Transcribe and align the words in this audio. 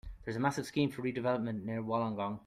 There 0.25 0.31
is 0.31 0.35
a 0.35 0.39
massive 0.39 0.65
scheme 0.65 0.89
for 0.89 1.03
redevelopment 1.03 1.63
near 1.63 1.83
Wollongong. 1.83 2.39